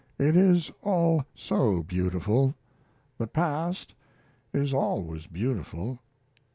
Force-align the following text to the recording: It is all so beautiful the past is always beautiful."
It 0.17 0.35
is 0.35 0.71
all 0.81 1.25
so 1.35 1.83
beautiful 1.83 2.55
the 3.19 3.27
past 3.27 3.93
is 4.51 4.73
always 4.73 5.27
beautiful." 5.27 5.99